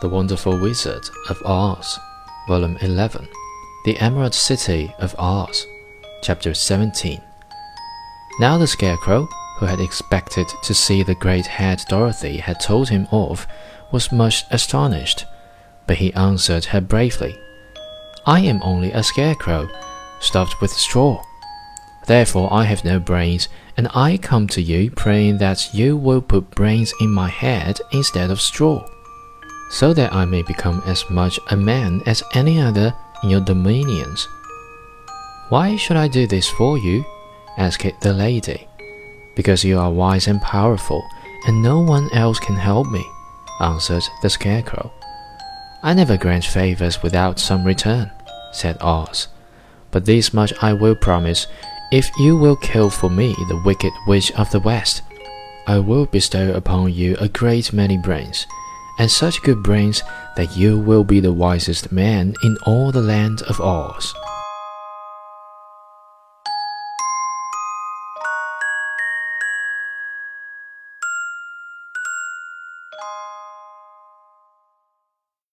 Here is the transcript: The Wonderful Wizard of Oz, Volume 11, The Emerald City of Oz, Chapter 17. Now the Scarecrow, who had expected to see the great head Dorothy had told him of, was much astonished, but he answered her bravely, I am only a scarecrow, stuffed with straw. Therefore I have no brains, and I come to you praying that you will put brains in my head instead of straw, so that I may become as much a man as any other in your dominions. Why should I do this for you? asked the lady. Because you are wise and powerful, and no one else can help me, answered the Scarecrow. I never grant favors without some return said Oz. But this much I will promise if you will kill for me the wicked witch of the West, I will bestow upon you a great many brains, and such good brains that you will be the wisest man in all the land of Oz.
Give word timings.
The 0.00 0.08
Wonderful 0.08 0.56
Wizard 0.56 1.10
of 1.28 1.42
Oz, 1.44 1.98
Volume 2.46 2.76
11, 2.82 3.26
The 3.84 3.98
Emerald 3.98 4.32
City 4.32 4.94
of 5.00 5.12
Oz, 5.18 5.66
Chapter 6.22 6.54
17. 6.54 7.20
Now 8.38 8.58
the 8.58 8.68
Scarecrow, 8.68 9.26
who 9.58 9.66
had 9.66 9.80
expected 9.80 10.46
to 10.62 10.72
see 10.72 11.02
the 11.02 11.16
great 11.16 11.46
head 11.46 11.82
Dorothy 11.88 12.36
had 12.36 12.60
told 12.60 12.90
him 12.90 13.08
of, 13.10 13.48
was 13.90 14.12
much 14.12 14.44
astonished, 14.52 15.24
but 15.88 15.96
he 15.96 16.14
answered 16.14 16.66
her 16.66 16.80
bravely, 16.80 17.36
I 18.24 18.38
am 18.42 18.62
only 18.62 18.92
a 18.92 19.02
scarecrow, 19.02 19.68
stuffed 20.20 20.60
with 20.60 20.70
straw. 20.70 21.24
Therefore 22.06 22.52
I 22.52 22.62
have 22.64 22.84
no 22.84 23.00
brains, 23.00 23.48
and 23.76 23.88
I 23.96 24.16
come 24.16 24.46
to 24.48 24.62
you 24.62 24.92
praying 24.92 25.38
that 25.38 25.74
you 25.74 25.96
will 25.96 26.22
put 26.22 26.52
brains 26.52 26.94
in 27.00 27.10
my 27.10 27.28
head 27.28 27.80
instead 27.90 28.30
of 28.30 28.40
straw, 28.40 28.88
so 29.70 29.92
that 29.94 30.12
I 30.12 30.24
may 30.24 30.42
become 30.42 30.82
as 30.86 31.08
much 31.10 31.38
a 31.48 31.56
man 31.56 32.02
as 32.06 32.22
any 32.34 32.60
other 32.60 32.94
in 33.22 33.30
your 33.30 33.40
dominions. 33.40 34.26
Why 35.48 35.76
should 35.76 35.96
I 35.96 36.08
do 36.08 36.26
this 36.26 36.48
for 36.48 36.78
you? 36.78 37.04
asked 37.56 38.00
the 38.00 38.12
lady. 38.12 38.68
Because 39.34 39.64
you 39.64 39.78
are 39.78 39.90
wise 39.90 40.26
and 40.26 40.40
powerful, 40.40 41.04
and 41.46 41.62
no 41.62 41.80
one 41.80 42.08
else 42.12 42.38
can 42.38 42.56
help 42.56 42.88
me, 42.90 43.04
answered 43.60 44.04
the 44.22 44.30
Scarecrow. 44.30 44.90
I 45.82 45.94
never 45.94 46.16
grant 46.16 46.44
favors 46.44 47.02
without 47.02 47.38
some 47.38 47.64
return 47.64 48.10
said 48.52 48.76
Oz. 48.80 49.28
But 49.90 50.04
this 50.04 50.34
much 50.34 50.52
I 50.62 50.72
will 50.72 50.94
promise 50.94 51.46
if 51.90 52.10
you 52.18 52.36
will 52.36 52.56
kill 52.56 52.90
for 52.90 53.08
me 53.08 53.34
the 53.48 53.62
wicked 53.64 53.92
witch 54.06 54.30
of 54.32 54.50
the 54.50 54.60
West, 54.60 55.02
I 55.66 55.78
will 55.78 56.06
bestow 56.06 56.52
upon 56.52 56.92
you 56.92 57.16
a 57.16 57.28
great 57.28 57.72
many 57.72 57.96
brains, 57.96 58.46
and 58.98 59.10
such 59.10 59.42
good 59.42 59.62
brains 59.62 60.02
that 60.36 60.56
you 60.56 60.78
will 60.78 61.04
be 61.04 61.20
the 61.20 61.32
wisest 61.32 61.92
man 61.92 62.34
in 62.42 62.56
all 62.66 62.92
the 62.92 63.00
land 63.00 63.42
of 63.42 63.60
Oz. 63.60 64.14